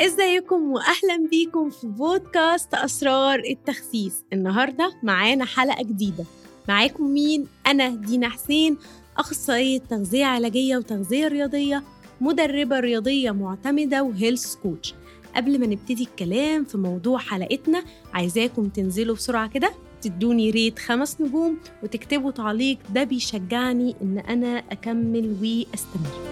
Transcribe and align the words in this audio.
ازيكم 0.00 0.70
واهلا 0.72 1.28
بيكم 1.30 1.70
في 1.70 1.86
بودكاست 1.86 2.74
اسرار 2.74 3.38
التخسيس. 3.50 4.24
النهارده 4.32 4.92
معانا 5.02 5.44
حلقة 5.44 5.82
جديدة. 5.82 6.24
معاكم 6.68 7.04
مين؟ 7.04 7.46
أنا 7.66 7.88
دينا 7.88 8.28
حسين 8.28 8.76
أخصائية 9.18 9.78
تغذية 9.78 10.24
علاجية 10.24 10.76
وتغذية 10.76 11.28
رياضية 11.28 11.82
مدربة 12.20 12.80
رياضية 12.80 13.30
معتمدة 13.30 14.02
وهيلث 14.02 14.54
كوتش 14.54 14.94
قبل 15.36 15.60
ما 15.60 15.66
نبتدي 15.66 16.02
الكلام 16.02 16.64
في 16.64 16.78
موضوع 16.78 17.18
حلقتنا 17.18 17.84
عايزاكم 18.12 18.68
تنزلوا 18.68 19.14
بسرعة 19.14 19.48
كده 19.48 19.72
تدوني 20.02 20.50
ريت 20.50 20.78
خمس 20.78 21.20
نجوم 21.20 21.58
وتكتبوا 21.82 22.30
تعليق 22.30 22.78
ده 22.94 23.04
بيشجعني 23.04 23.94
إن 24.02 24.18
أنا 24.18 24.58
أكمل 24.58 25.36
وأستمر. 25.42 26.29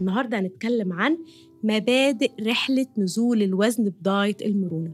النهارده 0.00 0.38
هنتكلم 0.38 0.92
عن 0.92 1.18
مبادئ 1.64 2.30
رحلة 2.46 2.86
نزول 2.98 3.42
الوزن 3.42 3.84
بدايت 3.84 4.42
المرونة. 4.42 4.92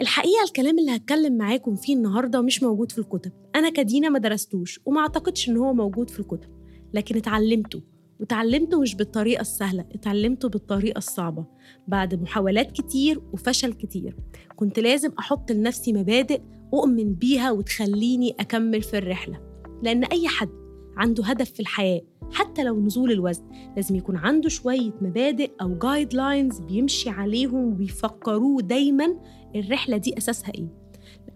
الحقيقة 0.00 0.44
الكلام 0.46 0.78
اللي 0.78 0.96
هتكلم 0.96 1.36
معاكم 1.36 1.74
فيه 1.74 1.96
النهاردة 1.96 2.40
مش 2.42 2.62
موجود 2.62 2.92
في 2.92 2.98
الكتب. 2.98 3.32
أنا 3.54 3.70
كدينا 3.70 4.08
ما 4.08 4.18
درستوش 4.18 4.80
وما 4.84 5.00
أعتقدش 5.00 5.48
إن 5.48 5.56
هو 5.56 5.74
موجود 5.74 6.10
في 6.10 6.20
الكتب 6.20 6.50
لكن 6.94 7.16
اتعلمته 7.16 7.82
وتعلمته 8.20 8.80
مش 8.80 8.94
بالطريقة 8.94 9.40
السهلة 9.40 9.84
اتعلمته 9.94 10.48
بالطريقة 10.48 10.98
الصعبة 10.98 11.46
بعد 11.88 12.22
محاولات 12.22 12.72
كتير 12.72 13.20
وفشل 13.32 13.72
كتير. 13.72 14.16
كنت 14.56 14.78
لازم 14.78 15.10
أحط 15.18 15.52
لنفسي 15.52 15.92
مبادئ 15.92 16.40
أؤمن 16.74 17.14
بيها 17.14 17.50
وتخليني 17.50 18.30
أكمل 18.40 18.82
في 18.82 18.98
الرحلة 18.98 19.40
لأن 19.82 20.04
أي 20.04 20.28
حد 20.28 20.48
عنده 20.96 21.24
هدف 21.24 21.50
في 21.50 21.60
الحياة 21.60 22.00
حتى 22.32 22.64
لو 22.64 22.80
نزول 22.80 23.12
الوزن 23.12 23.42
لازم 23.76 23.96
يكون 23.96 24.16
عنده 24.16 24.48
شوية 24.48 24.92
مبادئ 25.00 25.50
أو 25.60 25.78
جايد 25.78 26.14
لاينز 26.14 26.58
بيمشي 26.60 27.10
عليهم 27.10 27.64
وبيفكروه 27.72 28.62
دايما 28.62 29.16
الرحلة 29.56 29.96
دي 29.96 30.18
أساسها 30.18 30.52
إيه. 30.54 30.68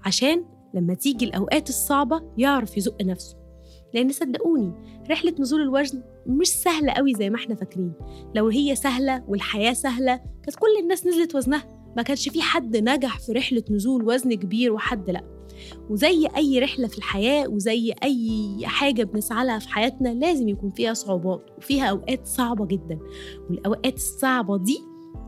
عشان 0.04 0.44
لما 0.74 0.94
تيجي 0.94 1.24
الأوقات 1.24 1.68
الصعبة 1.68 2.22
يعرف 2.38 2.76
يزق 2.76 3.02
نفسه. 3.02 3.36
لأن 3.94 4.08
صدقوني 4.08 4.72
رحلة 5.10 5.34
نزول 5.38 5.60
الوزن 5.62 6.02
مش 6.26 6.48
سهلة 6.48 6.92
قوي 6.92 7.14
زي 7.14 7.30
ما 7.30 7.36
إحنا 7.36 7.54
فاكرين. 7.54 7.92
لو 8.34 8.48
هي 8.48 8.74
سهلة 8.74 9.24
والحياة 9.28 9.72
سهلة 9.72 10.16
كانت 10.16 10.56
كل 10.56 10.82
الناس 10.82 11.06
نزلت 11.06 11.34
وزنها. 11.34 11.92
ما 11.96 12.02
كانش 12.02 12.28
في 12.28 12.42
حد 12.42 12.76
نجح 12.76 13.18
في 13.18 13.32
رحلة 13.32 13.64
نزول 13.70 14.04
وزن 14.04 14.34
كبير 14.34 14.72
وحد 14.72 15.10
لأ. 15.10 15.39
وزي 15.90 16.28
أي 16.36 16.58
رحلة 16.58 16.88
في 16.88 16.98
الحياة 16.98 17.48
وزي 17.48 17.94
أي 18.02 18.56
حاجة 18.64 19.02
بنسعى 19.02 19.46
لها 19.46 19.58
في 19.58 19.68
حياتنا 19.68 20.08
لازم 20.08 20.48
يكون 20.48 20.70
فيها 20.70 20.94
صعوبات 20.94 21.46
وفيها 21.58 21.84
أوقات 21.86 22.26
صعبة 22.26 22.66
جدا. 22.66 22.98
والأوقات 23.50 23.94
الصعبة 23.94 24.58
دي 24.58 24.78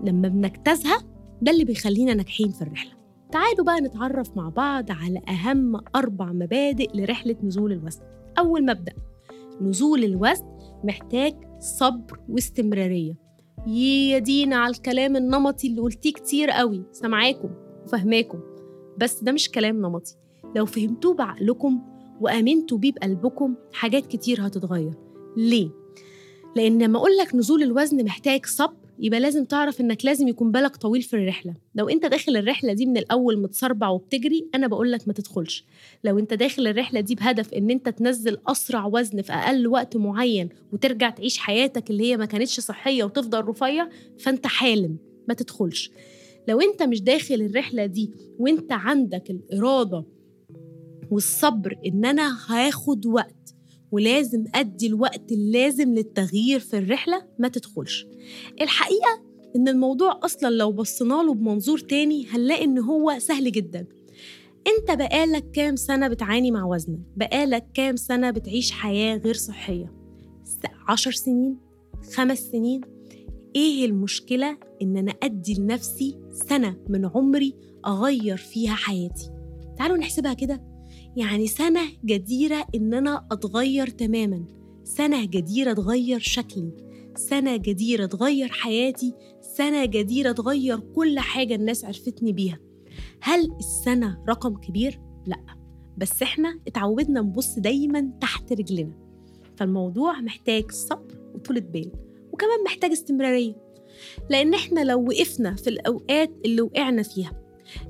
لما 0.05 0.29
بنجتازها 0.29 0.99
ده 1.43 1.53
اللي 1.53 1.65
بيخلينا 1.65 2.15
ناجحين 2.15 2.51
في 2.51 2.63
الرحلة. 2.63 2.93
تعالوا 3.33 3.65
بقى 3.65 3.81
نتعرف 3.81 4.37
مع 4.37 4.49
بعض 4.49 4.91
على 4.91 5.21
أهم 5.29 5.81
أربع 5.97 6.33
مبادئ 6.33 6.91
لرحلة 6.95 7.37
نزول 7.43 7.73
الوزن. 7.73 8.01
أول 8.39 8.65
مبدأ 8.65 8.93
نزول 9.61 10.05
الوزن 10.05 10.45
محتاج 10.85 11.35
صبر 11.59 12.21
واستمرارية. 12.29 13.15
يا 13.67 14.19
دينا 14.19 14.57
على 14.57 14.75
الكلام 14.75 15.17
النمطي 15.17 15.69
اللي 15.69 15.81
قلتيه 15.81 16.13
كتير 16.13 16.51
قوي 16.51 16.83
سامعاكم 16.93 17.51
وفهماكم 17.85 18.41
بس 18.99 19.23
ده 19.23 19.33
مش 19.33 19.51
كلام 19.51 19.77
نمطي. 19.77 20.15
لو 20.57 20.67
فهمتوه 20.67 21.15
بعقلكم 21.15 21.81
وآمنتوا 22.21 22.79
بيه 22.79 22.93
بقلبكم 22.93 23.55
حاجات 23.73 24.07
كتير 24.07 24.47
هتتغير. 24.47 24.93
ليه؟ 25.37 25.71
لأن 26.57 26.83
لما 26.83 26.99
أقول 26.99 27.17
لك 27.17 27.35
نزول 27.35 27.63
الوزن 27.63 28.05
محتاج 28.05 28.47
صبر 28.47 28.77
يبقى 28.99 29.21
لازم 29.21 29.45
تعرف 29.45 29.81
إنك 29.81 30.05
لازم 30.05 30.29
يكون 30.29 30.51
بالك 30.53 30.77
طويل 30.77 31.03
في 31.03 31.15
الرحلة. 31.17 31.55
لو 31.75 31.89
أنت 31.89 32.07
داخل 32.07 32.37
الرحلة 32.37 32.73
دي 32.73 32.87
من 32.87 32.97
الأول 32.97 33.39
متصربع 33.43 33.89
وبتجري 33.89 34.49
أنا 34.55 34.67
بقول 34.67 34.93
لك 34.93 35.09
ما 35.09 35.13
تدخلش. 35.15 35.65
لو 36.05 36.19
أنت 36.19 36.35
داخل 36.35 36.67
الرحلة 36.67 37.01
دي 37.01 37.15
بهدف 37.15 37.55
إن 37.55 37.71
أنت 37.71 37.89
تنزل 37.89 38.39
أسرع 38.47 38.87
وزن 38.87 39.23
في 39.23 39.33
أقل 39.33 39.67
وقت 39.67 39.97
معين 39.97 40.49
وترجع 40.73 41.11
تعيش 41.11 41.39
حياتك 41.39 41.91
اللي 41.91 42.05
هي 42.11 42.17
ما 42.17 42.25
كانتش 42.25 42.61
صحية 42.61 43.05
وتفضل 43.05 43.45
رفيع 43.45 43.89
فأنت 44.19 44.47
حالم. 44.47 44.97
ما 45.29 45.35
تدخلش. 45.35 45.91
لو 46.49 46.61
أنت 46.61 46.83
مش 46.83 47.03
داخل 47.03 47.35
الرحلة 47.35 47.87
دي 47.87 48.11
وأنت 48.39 48.73
عندك 48.73 49.31
الإرادة 49.31 50.05
والصبر 51.13 51.79
إن 51.87 52.05
أنا 52.05 52.39
هاخد 52.49 53.07
وقت 53.07 53.55
ولازم 53.91 54.45
أدي 54.55 54.87
الوقت 54.87 55.33
اللازم 55.33 55.95
للتغيير 55.95 56.61
في 56.61 56.79
الرحلة 56.79 57.29
ما 57.39 57.49
تدخلش. 57.49 58.07
الحقيقة 58.61 59.23
إن 59.57 59.69
الموضوع 59.69 60.21
أصلا 60.23 60.49
لو 60.51 60.73
بصينا 60.73 61.15
له 61.15 61.35
بمنظور 61.35 61.79
تاني 61.79 62.27
هنلاقي 62.27 62.65
إن 62.65 62.79
هو 62.79 63.19
سهل 63.19 63.53
جدا. 63.53 63.87
أنت 64.67 64.99
بقالك 64.99 65.51
كام 65.51 65.77
سنة 65.77 66.09
بتعاني 66.09 66.51
مع 66.51 66.65
وزنك؟ 66.65 67.01
بقالك 67.17 67.67
كام 67.75 67.97
سنة 67.97 68.31
بتعيش 68.31 68.71
حياة 68.71 69.17
غير 69.17 69.35
صحية؟ 69.35 69.93
عشر 70.89 71.11
سنين؟ 71.11 71.59
خمس 72.15 72.39
سنين؟ 72.39 72.81
إيه 73.57 73.85
المشكلة 73.85 74.59
إن 74.83 74.97
أنا 74.97 75.13
أدي 75.23 75.55
لنفسي 75.55 76.19
سنة 76.49 76.77
من 76.89 77.07
عمري 77.07 77.55
أغير 77.87 78.37
فيها 78.37 78.75
حياتي؟ 78.75 79.31
تعالوا 79.79 79.97
نحسبها 79.97 80.35
كده. 80.35 80.72
يعني 81.17 81.47
سنة 81.47 81.81
جديرة 82.05 82.67
إن 82.75 82.95
أنا 82.95 83.27
أتغير 83.33 83.87
تماما. 83.87 84.45
سنة 84.85 85.25
جديرة 85.25 85.73
تغير 85.73 86.19
شكلي. 86.19 86.73
سنة 87.17 87.57
جديرة 87.57 88.07
تغير 88.07 88.49
حياتي. 88.49 89.15
سنة 89.57 89.85
جديرة 89.85 90.33
تغير 90.33 90.81
كل 90.81 91.19
حاجة 91.19 91.55
الناس 91.55 91.85
عرفتني 91.85 92.33
بيها. 92.33 92.59
هل 93.21 93.53
السنة 93.59 94.25
رقم 94.29 94.57
كبير؟ 94.57 95.01
لأ. 95.27 95.41
بس 95.97 96.23
إحنا 96.23 96.61
اتعودنا 96.69 97.21
نبص 97.21 97.59
دايما 97.59 98.13
تحت 98.21 98.53
رجلنا. 98.53 98.95
فالموضوع 99.57 100.21
محتاج 100.21 100.71
صبر 100.71 101.19
وطولة 101.35 101.61
بال. 101.61 101.93
وكمان 102.33 102.65
محتاج 102.65 102.91
استمرارية. 102.91 103.55
لأن 104.31 104.55
إحنا 104.55 104.85
لو 104.85 105.05
وقفنا 105.09 105.55
في 105.55 105.71
الأوقات 105.71 106.31
اللي 106.45 106.63
وقعنا 106.63 107.03
فيها 107.03 107.43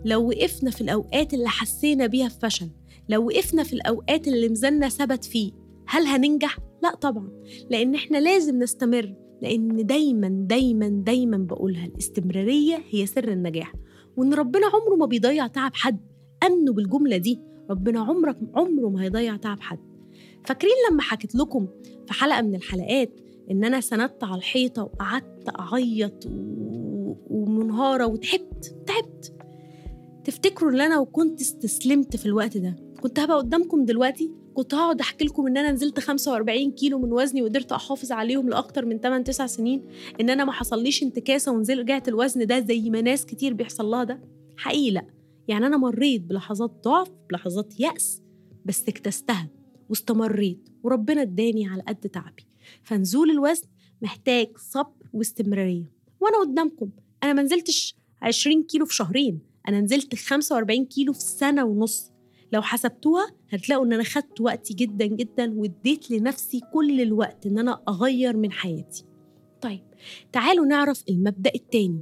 لو 0.04 0.28
وقفنا 0.28 0.70
في 0.70 0.80
الأوقات 0.80 1.34
اللي 1.34 1.48
حسينا 1.48 2.06
بيها 2.06 2.28
بفشل 2.28 2.68
لو 3.08 3.26
وقفنا 3.26 3.62
في 3.62 3.72
الأوقات 3.72 4.28
اللي 4.28 4.48
ميزاننا 4.48 4.88
ثبت 4.88 5.24
فيه 5.24 5.52
هل 5.86 6.06
هننجح؟ 6.06 6.58
لا 6.82 6.94
طبعا 6.94 7.28
لأن 7.70 7.94
إحنا 7.94 8.18
لازم 8.18 8.58
نستمر 8.58 9.14
لأن 9.42 9.86
دايما 9.86 10.28
دايما 10.48 10.88
دايما 10.88 11.36
بقولها 11.36 11.86
الاستمرارية 11.86 12.82
هي 12.90 13.06
سر 13.06 13.28
النجاح 13.32 13.72
وإن 14.16 14.34
ربنا 14.34 14.66
عمره 14.66 14.96
ما 14.96 15.06
بيضيع 15.06 15.46
تعب 15.46 15.70
حد 15.74 16.00
أمنوا 16.46 16.74
بالجملة 16.74 17.16
دي 17.16 17.40
ربنا 17.70 18.00
عمرك 18.00 18.38
عمره 18.54 18.88
ما 18.88 19.02
هيضيع 19.02 19.36
تعب 19.36 19.60
حد 19.60 19.78
فاكرين 20.44 20.72
لما 20.90 21.02
حكيت 21.02 21.34
لكم 21.34 21.68
في 22.06 22.12
حلقة 22.12 22.42
من 22.42 22.54
الحلقات 22.54 23.20
إن 23.50 23.64
أنا 23.64 23.80
سندت 23.80 24.24
على 24.24 24.38
الحيطة 24.38 24.82
وقعدت 24.82 25.48
أعيط. 25.60 26.26
ومنهارة 27.30 28.06
وتعبت 28.06 28.76
تعبت 28.86 29.32
تفتكروا 30.24 30.70
إن 30.70 30.80
أنا 30.80 30.98
وكنت 30.98 31.40
استسلمت 31.40 32.16
في 32.16 32.26
الوقت 32.26 32.56
ده 32.56 32.76
كنت 33.02 33.18
هبقى 33.18 33.36
قدامكم 33.36 33.84
دلوقتي 33.84 34.30
كنت 34.54 34.74
هقعد 34.74 35.00
أحكي 35.00 35.24
لكم 35.24 35.46
إن 35.46 35.56
أنا 35.56 35.72
نزلت 35.72 36.00
45 36.00 36.70
كيلو 36.70 36.98
من 36.98 37.12
وزني 37.12 37.42
وقدرت 37.42 37.72
أحافظ 37.72 38.12
عليهم 38.12 38.48
لأكتر 38.48 38.84
من 38.86 38.98
8 38.98 39.24
9 39.24 39.46
سنين 39.46 39.84
إن 40.20 40.30
أنا 40.30 40.44
ما 40.44 40.52
حصليش 40.52 41.02
انتكاسة 41.02 41.52
ونزل 41.52 41.78
رجعت 41.78 42.08
الوزن 42.08 42.46
ده 42.46 42.60
زي 42.60 42.90
ما 42.90 43.00
ناس 43.00 43.26
كتير 43.26 43.52
بيحصل 43.54 43.84
لها 43.86 44.04
ده؟ 44.04 44.20
حقيقي 44.56 44.90
لأ. 44.90 45.06
يعني 45.48 45.66
أنا 45.66 45.76
مريت 45.76 46.20
بلحظات 46.22 46.70
ضعف 46.84 47.08
بلحظات 47.30 47.80
يأس 47.80 48.22
بس 48.64 48.88
اكتستها 48.88 49.48
واستمريت 49.88 50.68
وربنا 50.82 51.22
اداني 51.22 51.68
على 51.68 51.82
قد 51.88 51.96
تعبي. 51.96 52.46
فنزول 52.82 53.30
الوزن 53.30 53.66
محتاج 54.02 54.48
صبر 54.58 55.08
واستمرارية. 55.12 55.92
وأنا 56.20 56.40
قدامكم 56.40 56.90
أنا 57.22 57.32
ما 57.32 57.42
نزلتش 57.42 57.96
20 58.22 58.62
كيلو 58.62 58.86
في 58.86 58.94
شهرين 58.94 59.40
أنا 59.68 59.80
نزلت 59.80 60.14
45 60.14 60.84
كيلو 60.84 61.12
في 61.12 61.20
سنة 61.20 61.64
ونص. 61.64 62.11
لو 62.52 62.62
حسبتوها 62.62 63.26
هتلاقوا 63.50 63.84
إن 63.84 63.92
أنا 63.92 64.02
خدت 64.02 64.40
وقتي 64.40 64.74
جدا 64.74 65.06
جدا 65.06 65.52
واديت 65.56 66.10
لنفسي 66.10 66.60
كل 66.72 67.00
الوقت 67.00 67.46
إن 67.46 67.58
أنا 67.58 67.82
أغير 67.88 68.36
من 68.36 68.52
حياتي. 68.52 69.04
طيب 69.60 69.82
تعالوا 70.32 70.66
نعرف 70.66 71.02
المبدأ 71.08 71.50
التاني. 71.54 72.00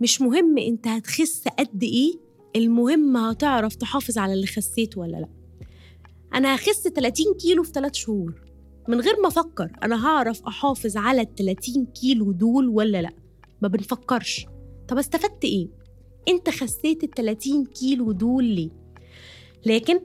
مش 0.00 0.20
مهم 0.20 0.58
أنت 0.58 0.88
هتخس 0.88 1.48
قد 1.58 1.82
إيه 1.82 2.12
المهم 2.56 3.16
هتعرف 3.16 3.74
تحافظ 3.74 4.18
على 4.18 4.32
اللي 4.32 4.46
خسيته 4.46 5.00
ولا 5.00 5.16
لأ. 5.16 5.28
أنا 6.34 6.54
هخس 6.54 6.82
30 6.82 7.34
كيلو 7.34 7.62
في 7.62 7.72
3 7.72 7.94
شهور. 7.94 8.42
من 8.88 9.00
غير 9.00 9.20
ما 9.22 9.28
أفكر 9.28 9.72
أنا 9.82 10.06
هعرف 10.06 10.42
أحافظ 10.42 10.96
على 10.96 11.20
ال 11.20 11.34
30 11.34 11.86
كيلو 11.86 12.32
دول 12.32 12.68
ولا 12.68 13.02
لأ. 13.02 13.12
ما 13.62 13.68
بنفكرش. 13.68 14.46
طب 14.88 14.98
استفدت 14.98 15.44
إيه؟ 15.44 15.68
أنت 16.28 16.50
خسيت 16.50 17.04
ال 17.04 17.10
30 17.10 17.66
كيلو 17.66 18.12
دول 18.12 18.44
ليه؟ 18.44 18.70
لكن 19.66 20.00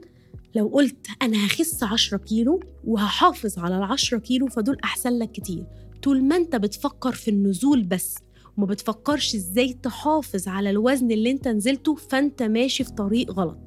لو 0.54 0.68
قلت 0.68 1.06
أنا 1.22 1.46
هخس 1.46 1.82
10 1.82 2.16
كيلو 2.18 2.60
وهحافظ 2.84 3.58
على 3.58 3.76
ال 3.76 3.82
10 3.82 4.18
كيلو 4.18 4.46
فدول 4.46 4.76
أحسن 4.84 5.18
لك 5.18 5.32
كتير. 5.32 5.64
طول 6.02 6.24
ما 6.24 6.36
أنت 6.36 6.56
بتفكر 6.56 7.12
في 7.12 7.28
النزول 7.30 7.82
بس 7.82 8.14
وما 8.56 8.66
بتفكرش 8.66 9.34
إزاي 9.34 9.72
تحافظ 9.82 10.48
على 10.48 10.70
الوزن 10.70 11.10
اللي 11.10 11.30
أنت 11.30 11.48
نزلته 11.48 11.94
فأنت 11.94 12.42
ماشي 12.42 12.84
في 12.84 12.92
طريق 12.92 13.30
غلط. 13.30 13.58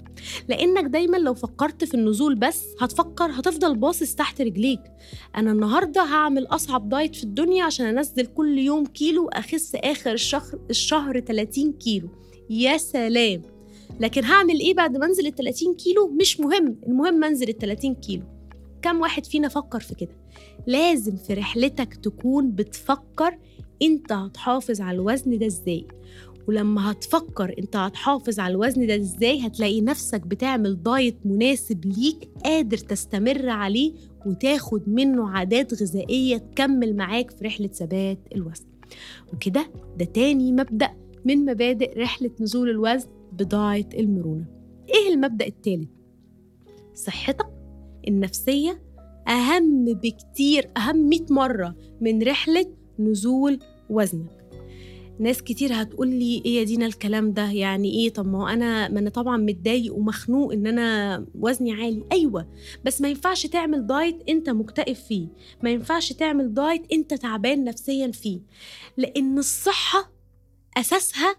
لأنك 0.50 0.84
دايما 0.84 1.18
لو 1.18 1.34
فكرت 1.34 1.84
في 1.84 1.94
النزول 1.94 2.36
بس 2.36 2.63
هتفكر 2.81 3.25
هتفضل 3.25 3.75
باصص 3.75 4.16
تحت 4.16 4.42
رجليك. 4.42 4.80
أنا 5.36 5.51
النهارده 5.51 6.01
هعمل 6.01 6.45
أصعب 6.48 6.90
دايت 6.90 7.16
في 7.16 7.24
الدنيا 7.24 7.63
عشان 7.63 7.86
أنزل 7.98 8.25
كل 8.25 8.57
يوم 8.57 8.86
كيلو 8.86 9.28
أخس 9.30 9.75
آخر 9.75 10.12
الشهر 10.13 10.60
الشهر 10.69 11.19
30 11.19 11.74
كيلو. 11.74 12.10
يا 12.50 12.78
سلام! 12.78 13.56
لكن 13.99 14.23
هعمل 14.23 14.59
إيه 14.59 14.73
بعد 14.73 14.97
ما 14.97 15.05
أنزل 15.05 15.27
ال 15.27 15.35
30 15.35 15.75
كيلو؟ 15.75 16.07
مش 16.07 16.39
مهم 16.39 16.75
المهم 16.88 17.23
أنزل 17.23 17.49
ال 17.49 17.57
30 17.57 17.95
كيلو. 17.95 18.23
كم 18.81 19.01
واحد 19.01 19.25
فينا 19.25 19.47
فكر 19.47 19.79
في 19.79 19.95
كده؟ 19.95 20.15
لازم 20.67 21.15
في 21.15 21.33
رحلتك 21.33 21.94
تكون 21.95 22.51
بتفكر 22.51 23.38
أنت 23.81 24.11
هتحافظ 24.11 24.81
على 24.81 24.95
الوزن 24.95 25.38
ده 25.38 25.45
إزاي. 25.45 25.88
ولما 26.47 26.91
هتفكر 26.91 27.55
أنت 27.59 27.75
هتحافظ 27.75 28.39
على 28.39 28.51
الوزن 28.51 28.88
ده 28.88 28.95
إزاي 28.95 29.47
هتلاقي 29.47 29.81
نفسك 29.81 30.21
بتعمل 30.21 30.83
دايت 30.83 31.17
مناسب 31.25 31.85
ليك 31.85 32.29
قادر 32.45 32.77
تستمر 32.77 33.49
عليه 33.49 33.94
وتاخد 34.25 34.89
منه 34.89 35.29
عادات 35.29 35.73
غذائية 35.73 36.38
تكمل 36.38 36.95
معاك 36.95 37.31
في 37.31 37.45
رحلة 37.45 37.67
ثبات 37.67 38.19
الوزن. 38.35 38.65
وكده 39.33 39.71
ده 39.97 40.05
تاني 40.05 40.51
مبدأ 40.51 40.89
من 41.25 41.46
مبادئ 41.46 42.00
رحلة 42.00 42.31
نزول 42.40 42.69
الوزن 42.69 43.08
بدايت 43.31 43.96
المرونة. 43.96 44.46
إيه 44.90 45.14
المبدأ 45.14 45.48
التالت؟ 45.48 45.90
صحتك 46.94 47.48
النفسية 48.08 48.81
أهم 49.28 49.86
بكتير 49.86 50.69
أهم 50.78 51.10
100 51.10 51.19
مرة 51.30 51.75
من 52.02 52.24
رحلة 52.24 52.66
نزول 53.00 53.60
وزنك. 53.90 54.38
ناس 55.19 55.44
كتير 55.44 55.74
هتقول 55.74 56.08
لي 56.08 56.42
إيه 56.46 56.60
يا 56.60 56.64
دينا 56.64 56.86
الكلام 56.86 57.34
ده؟ 57.34 57.52
يعني 57.52 57.94
إيه؟ 57.94 58.10
طب 58.10 58.28
ما 58.28 58.54
أنا 58.54 58.90
ما 58.90 59.00
أنا 59.00 59.10
طبعا 59.10 59.38
متضايق 59.38 59.96
ومخنوق 59.96 60.54
إن 60.54 60.68
أنا 60.68 61.25
وزني 61.40 61.74
عالي. 61.74 62.04
أيوه 62.12 62.48
بس 62.86 63.02
ما 63.02 63.10
ينفعش 63.10 63.46
تعمل 63.46 63.88
دايت 63.88 64.30
أنت 64.30 64.50
مكتئب 64.50 64.96
فيه. 64.96 65.28
ما 65.64 65.69
ينفعش 65.69 66.14
تعمل 66.14 66.54
دايت 66.54 66.94
أنت 66.94 67.14
تعبان 67.14 67.64
نفسيا 67.64 68.12
فيه. 68.12 68.40
لأن 68.98 69.38
الصحة 69.38 70.17
أساسها 70.79 71.35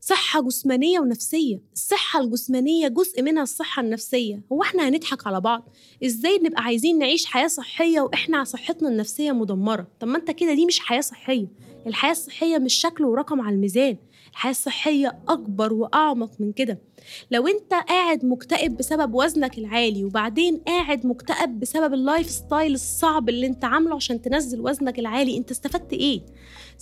صحة 0.00 0.42
جسمانية 0.42 1.00
ونفسية. 1.00 1.60
الصحة 1.72 2.20
الجسمانية 2.20 2.88
جزء 2.88 3.22
منها 3.22 3.42
الصحة 3.42 3.82
النفسية. 3.82 4.42
هو 4.52 4.62
إحنا 4.62 4.88
هنضحك 4.88 5.26
على 5.26 5.40
بعض؟ 5.40 5.68
إزاي 6.04 6.38
نبقى 6.38 6.62
عايزين 6.62 6.98
نعيش 6.98 7.26
حياة 7.26 7.46
صحية 7.46 8.00
وإحنا 8.00 8.44
صحتنا 8.44 8.88
النفسية 8.88 9.32
مدمرة؟ 9.32 9.86
طب 10.00 10.08
ما 10.08 10.18
أنت 10.18 10.30
كده 10.30 10.54
دي 10.54 10.66
مش 10.66 10.80
حياة 10.80 11.00
صحية؟ 11.00 11.46
الحياة 11.86 12.10
الصحية 12.12 12.58
مش 12.58 12.74
شكل 12.74 13.04
ورقم 13.04 13.40
على 13.40 13.54
الميزان. 13.54 13.96
الحياة 14.30 14.50
الصحية 14.50 15.18
أكبر 15.28 15.72
وأعمق 15.72 16.30
من 16.40 16.52
كده. 16.52 16.78
لو 17.30 17.46
أنت 17.46 17.72
قاعد 17.74 18.24
مكتئب 18.24 18.76
بسبب 18.76 19.14
وزنك 19.14 19.58
العالي 19.58 20.04
وبعدين 20.04 20.56
قاعد 20.66 21.06
مكتئب 21.06 21.60
بسبب 21.60 21.94
ال 21.94 22.30
lifestyle 22.30 22.74
الصعب 22.74 23.28
اللي 23.28 23.46
أنت 23.46 23.64
عامله 23.64 23.94
عشان 23.96 24.22
تنزل 24.22 24.60
وزنك 24.60 24.98
العالي 24.98 25.36
أنت 25.36 25.50
استفدت 25.50 25.92
إيه؟ 25.92 26.20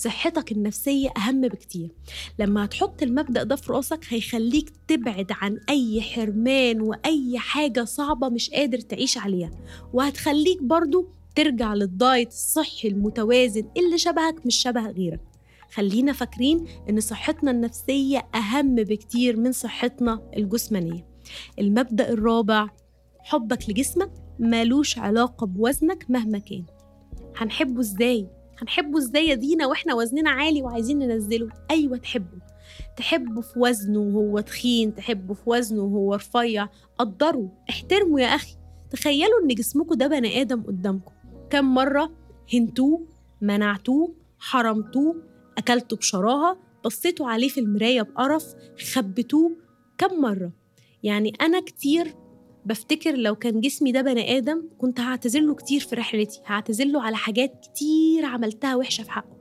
صحتك 0.00 0.52
النفسية 0.52 1.08
أهم 1.17 1.41
بكتير. 1.41 1.91
لما 2.38 2.64
هتحط 2.64 3.02
المبدأ 3.02 3.43
ده 3.43 3.56
في 3.56 3.73
راسك 3.73 4.00
هيخليك 4.08 4.73
تبعد 4.88 5.26
عن 5.31 5.58
أي 5.69 6.00
حرمان 6.02 6.81
وأي 6.81 7.38
حاجة 7.38 7.85
صعبة 7.85 8.29
مش 8.29 8.50
قادر 8.50 8.81
تعيش 8.81 9.19
عليها. 9.19 9.50
وهتخليك 9.93 10.62
برضو 10.62 11.08
ترجع 11.35 11.75
للدايت 11.75 12.29
الصحي 12.29 12.88
المتوازن 12.88 13.64
اللي 13.76 13.99
شبهك 13.99 14.47
مش 14.47 14.56
شبه 14.56 14.91
غيرك. 14.91 15.20
خلينا 15.75 16.12
فاكرين 16.12 16.64
إن 16.91 17.00
صحتنا 17.00 17.50
النفسية 17.50 18.29
أهم 18.35 18.75
بكتير 18.75 19.37
من 19.37 19.53
صحتنا 19.53 20.31
الجسمانية. 20.37 21.06
المبدأ 21.58 22.08
الرابع 22.12 22.69
حبك 23.19 23.70
لجسمك 23.70 24.11
مالوش 24.38 24.99
علاقة 24.99 25.46
بوزنك 25.46 26.06
مهما 26.11 26.38
كان. 26.38 26.64
هنحبه 27.37 27.81
إزاي؟ 27.81 28.40
هنحبه 28.62 28.99
إزاي 28.99 29.29
يا 29.29 29.35
دينا 29.35 29.67
وإحنا 29.67 29.95
وزننا 29.95 30.31
عالي 30.31 30.62
وعايزين 30.62 30.99
ننزله؟ 30.99 31.49
أيوة 31.71 31.97
تحبه. 31.97 32.39
تحبه 32.97 33.41
في 33.41 33.59
وزنه 33.59 33.99
وهو 34.01 34.41
تخين 34.41 34.95
تحبه 34.95 35.35
في 35.35 35.43
وزنه 35.47 35.83
وهو 35.83 36.15
رفيع. 36.15 36.69
قدره 36.99 37.53
احترمه 37.71 38.21
يا 38.21 38.27
أخي. 38.27 38.57
تخيلوا 38.91 39.43
إن 39.43 39.49
جسمكم 39.49 39.95
ده 39.95 40.07
بني 40.07 40.41
آدم 40.41 40.62
قدامكم. 40.62 41.12
كم 41.51 41.75
مرة 41.75 42.11
هنتوه 42.55 43.07
منعتوه 43.41 44.15
حرمتوه 44.39 45.17
أكلتوا 45.59 45.99
بشراهة 45.99 46.56
بصيتوا 46.85 47.29
عليه 47.29 47.49
في 47.49 47.61
المراية 47.61 48.03
بقرف 48.03 48.55
خبتوه؟ 48.93 49.56
كم 49.99 50.21
مرة؟ 50.21 50.53
يعني 51.03 51.33
أنا 51.41 51.61
كتير 51.61 52.15
بفتكر 52.65 53.17
لو 53.17 53.35
كان 53.35 53.61
جسمي 53.61 53.93
ده 53.93 54.03
بني 54.03 54.39
آدم 54.39 54.69
كنت 54.79 55.01
هعتذر 55.01 55.41
له 55.41 55.55
كتير 55.55 55.81
في 55.81 55.95
رحلتي 55.95 56.41
هعتذر 56.47 56.85
له 56.85 57.03
على 57.03 57.17
حاجات 57.17 57.61
كتير 57.62 58.25
عملتها 58.25 58.77
وحشة 58.77 59.03
في 59.05 59.11
حقه. 59.11 59.37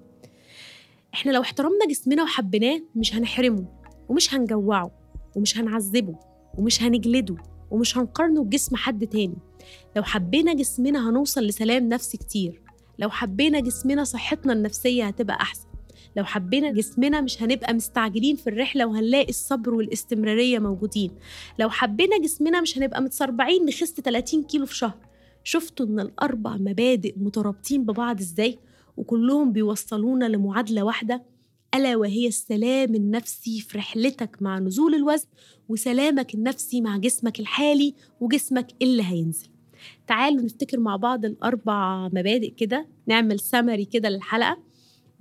إحنا 1.14 1.32
لو 1.32 1.42
احترمنا 1.42 1.86
جسمنا 1.90 2.24
وحبيناه 2.24 2.82
مش 2.96 3.16
هنحرمه 3.16 3.66
ومش 4.10 4.34
هنجوعه 4.34 4.92
ومش 5.36 5.58
هنعذبه 5.58 6.16
ومش 6.58 6.84
هنجلده 6.84 7.36
ومش 7.72 7.98
هنقارنه 7.98 8.44
بجسم 8.44 8.76
حد 8.76 9.08
تاني. 9.08 9.38
لو 9.96 10.04
حبينا 10.04 10.54
جسمنا 10.54 11.10
هنوصل 11.10 11.42
لسلام 11.42 11.90
نفسي 11.90 12.18
كتير. 12.18 12.62
لو 13.00 13.10
حبينا 13.10 13.60
جسمنا 13.60 14.04
صحتنا 14.04 14.54
النفسية 14.54 15.08
هتبقى 15.08 15.36
أحسن. 15.36 15.69
لو 16.18 16.24
حبينا 16.24 16.72
جسمنا 16.72 17.22
مش 17.22 17.44
هنبقى 17.44 17.74
مستعجلين 17.74 18.36
في 18.36 18.48
الرحلة 18.50 18.86
وهنلاقي 18.86 19.30
الصبر 19.30 19.74
والاستمرارية 19.74 20.60
موجودين. 20.60 21.12
لو 21.60 21.70
حبينا 21.70 22.18
جسمنا 22.20 22.62
مش 22.62 22.78
هنبقى 22.78 23.02
متسربعين 23.02 23.66
نخس 23.66 23.94
30 23.94 24.44
كيلو 24.44 24.66
في 24.66 24.76
شهر. 24.76 24.98
شفتوا 25.44 25.86
إن 25.86 26.00
الأربع 26.00 26.58
مبادئ 26.58 27.14
مترابطين 27.18 27.84
ببعض 27.86 28.20
إزاي؟ 28.20 28.60
وكلهم 28.98 29.52
بيوصلونا 29.52 30.26
لمعادلة 30.26 30.84
واحدة 30.84 31.24
ألا 31.76 31.96
وهي 31.96 32.28
السلام 32.28 32.96
النفسي 32.96 33.62
في 33.62 33.78
رحلتك 33.78 34.38
مع 34.42 34.60
نزول 34.60 34.96
الوزن 34.96 35.28
وسلامك 35.70 36.36
النفسي 36.36 36.82
مع 36.82 36.98
جسمك 36.98 37.40
الحالي 37.40 37.96
وجسمك 38.20 38.68
اللي 38.82 39.04
هينزل. 39.04 39.48
تعالوا 40.08 40.42
نفتكر 40.42 40.80
مع 40.80 40.96
بعض 40.96 41.26
الأربع 41.26 42.08
مبادئ 42.08 42.50
كده 42.50 42.88
نعمل 43.08 43.40
سمري 43.40 43.86
كده 43.86 44.10
للحلقة. 44.10 44.58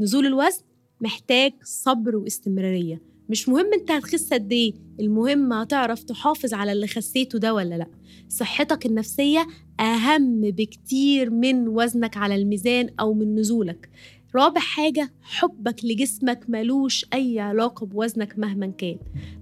نزول 0.01 0.27
الوزن 0.27 0.63
محتاج 1.01 1.53
صبر 1.65 2.17
واستمرارية. 2.17 3.03
مش 3.29 3.49
مهم 3.49 3.73
انت 3.75 3.91
هتخس 3.91 4.33
قد 4.33 4.53
إيه 4.53 4.73
المهم 5.01 5.53
هتعرف 5.53 6.03
تحافظ 6.03 6.55
على 6.55 6.73
اللي 6.73 6.87
خسيته 6.87 7.39
ده 7.39 7.55
ولا 7.55 7.75
لأ. 7.75 7.87
صحتك 8.29 8.87
النفسية 8.87 9.47
أهم 9.81 10.41
بكتير 10.41 11.31
من 11.31 11.69
وزنك 11.69 12.17
على 12.17 12.35
الميزان 12.35 12.91
أو 13.01 13.15
من 13.15 13.35
نزولك. 13.35 13.91
رابع 14.37 14.61
حاجة 14.61 15.13
حبك 15.23 15.85
لجسمك 15.85 16.45
ملوش 16.49 17.07
أي 17.15 17.41
علاقة 17.41 17.87
بوزنك 17.87 18.39
مهما 18.39 18.67
كان. 18.67 18.99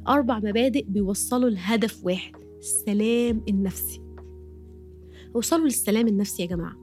أربع 0.08 0.38
مبادئ 0.38 0.84
بيوصلوا 0.84 1.50
لهدف 1.50 2.04
واحد 2.04 2.32
السلام 2.58 3.44
النفسي. 3.48 4.00
وصلوا 5.34 5.64
للسلام 5.64 6.08
النفسي 6.08 6.42
يا 6.42 6.48
جماعة. 6.48 6.76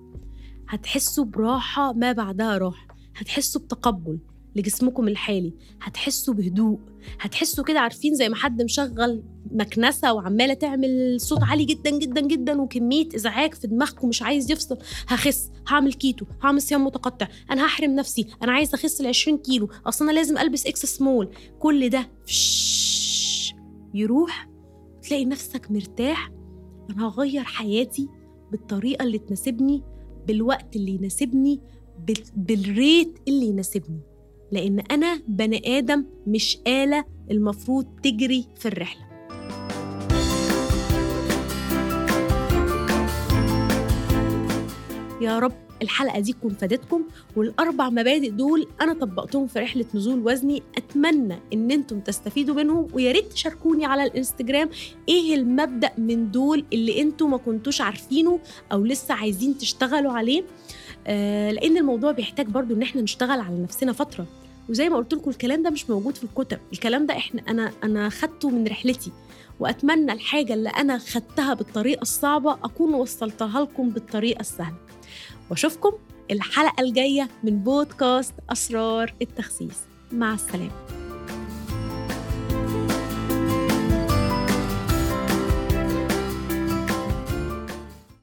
هتحسوا 0.69 1.25
براحة 1.25 1.93
ما 1.93 2.11
بعدها 2.11 2.57
راحة. 2.57 2.87
هتحسوا 3.15 3.61
بتقبل. 3.61 4.19
لجسمكم 4.55 5.07
الحالي. 5.07 5.53
هتحسوا 5.81 6.33
بهدوء. 6.33 6.79
هتحسوا 7.19 7.63
كده 7.63 7.79
عارفين 7.79 8.15
زي 8.15 8.29
ما 8.29 8.35
حد 8.35 8.61
مشغل 8.61 9.23
مكنسة 9.51 10.13
وعمالة 10.13 10.53
تعمل 10.53 11.21
صوت 11.21 11.43
عالي 11.43 11.65
جدا 11.65 11.89
جدا 11.89 12.21
جدا 12.21 12.61
وكمية 12.61 13.07
إزعاج 13.15 13.53
في 13.53 13.67
دماغكم 13.67 14.07
مش 14.09 14.21
عايز 14.21 14.51
يفصل. 14.51 14.77
هخس. 15.07 15.51
هعمل 15.67 15.93
كيتو. 15.93 16.25
هعمل 16.43 16.61
صيام 16.61 16.85
متقطع. 16.85 17.27
أنا 17.51 17.65
هحرم 17.65 17.95
نفسي. 17.95 18.27
أنا 18.43 18.51
عايز 18.51 18.73
أخس 18.73 19.01
ال 19.01 19.07
20 19.07 19.37
كيلو. 19.37 19.69
أصل 19.85 20.05
أنا 20.05 20.13
لازم 20.13 20.37
ألبس 20.37 20.65
إكس 20.67 20.85
سمول. 20.85 21.29
كل 21.59 21.89
ده 21.89 22.09
يروح 23.93 24.49
تلاقي 25.03 25.25
نفسك 25.25 25.71
مرتاح. 25.71 26.31
أنا 26.89 27.07
هغير 27.07 27.43
حياتي 27.43 28.07
بالطريقة 28.51 29.03
اللي 29.03 29.17
تناسبني 29.17 29.83
بالوقت 30.27 30.75
اللي 30.75 30.91
يناسبني 30.91 31.61
بالريت 32.35 33.17
اللي 33.27 33.45
يناسبني. 33.45 33.99
لأن 34.53 34.79
أنا 34.79 35.21
بني 35.27 35.77
آدم 35.77 36.05
مش 36.27 36.57
آلة 36.67 37.05
المفروض 37.31 37.85
تجري 38.03 38.45
في 38.55 38.67
الرحلة. 38.67 39.03
يا 45.21 45.39
رب 45.39 45.53
الحلقة 45.81 46.19
دي 46.19 46.33
تكون 46.33 46.53
فادتكم 46.53 47.03
والأربع 47.35 47.89
مبادئ 47.89 48.29
دول 48.29 48.67
أنا 48.81 48.93
طبقتهم 48.93 49.47
في 49.47 49.59
رحلة 49.59 49.85
نزول 49.95 50.19
وزني 50.27 50.63
أتمنى 50.77 51.39
إن 51.53 51.71
أنتم 51.71 51.99
تستفيدوا 51.99 52.55
منهم 52.55 52.87
ويا 52.93 53.11
ريت 53.11 53.33
تشاركوني 53.33 53.85
على 53.85 54.03
الإنستجرام 54.03 54.69
إيه 55.09 55.35
المبدأ 55.35 55.91
من 55.97 56.31
دول 56.31 56.65
اللي 56.73 57.01
أنتم 57.01 57.31
ما 57.31 57.37
كنتوش 57.37 57.81
عارفينه 57.81 58.39
أو 58.71 58.83
لسه 58.85 59.13
عايزين 59.13 59.57
تشتغلوا 59.57 60.11
عليه. 60.11 60.43
آه 61.07 61.51
لأن 61.51 61.77
الموضوع 61.77 62.11
بيحتاج 62.11 62.45
برضو 62.47 62.73
إن 62.73 62.81
إحنا 62.81 63.01
نشتغل 63.01 63.39
على 63.39 63.59
نفسنا 63.63 63.93
فترة. 63.93 64.25
وزي 64.69 64.89
ما 64.89 64.97
قلت 64.97 65.13
لكم 65.13 65.29
الكلام 65.29 65.63
ده 65.63 65.69
مش 65.69 65.89
موجود 65.89 66.15
في 66.15 66.23
الكتب. 66.23 66.59
الكلام 66.73 67.05
ده 67.05 67.17
إحنا 67.17 67.41
أنا 67.47 67.71
أنا 67.83 68.09
خدته 68.09 68.49
من 68.49 68.67
رحلتي. 68.67 69.11
وأتمنى 69.59 70.11
الحاجة 70.11 70.53
اللي 70.53 70.69
أنا 70.69 70.97
خدتها 70.97 71.53
بالطريقة 71.53 72.01
الصعبة 72.01 72.53
أكون 72.53 72.93
وصلتها 72.93 73.61
لكم 73.61 73.89
بالطريقة 73.89 74.39
السهلة. 74.39 74.77
وأشوفكم 75.51 75.91
الحلقة 76.31 76.83
الجاية 76.83 77.29
من 77.43 77.59
بودكاست 77.59 78.33
أسرار 78.49 79.13
التخسيس. 79.21 79.77
مع 80.11 80.33
السلامة. 80.33 81.02